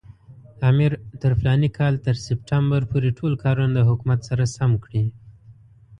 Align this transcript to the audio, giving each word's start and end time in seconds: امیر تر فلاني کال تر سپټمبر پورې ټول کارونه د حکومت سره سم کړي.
امیر 0.69 0.91
تر 1.21 1.31
فلاني 1.39 1.69
کال 1.77 1.93
تر 2.05 2.15
سپټمبر 2.25 2.81
پورې 2.91 3.09
ټول 3.17 3.33
کارونه 3.43 3.73
د 3.75 3.79
حکومت 3.89 4.19
سره 4.29 4.43
سم 4.55 4.71
کړي. 4.83 5.03